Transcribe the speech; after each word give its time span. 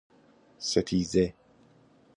ستیزه 0.57 1.33